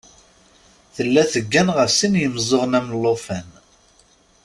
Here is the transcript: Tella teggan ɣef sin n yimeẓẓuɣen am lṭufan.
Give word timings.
Tella 0.95 1.23
teggan 1.31 1.67
ɣef 1.77 1.89
sin 1.97 2.13
n 2.17 2.21
yimeẓẓuɣen 2.21 2.77
am 2.79 2.87
lṭufan. 2.97 3.47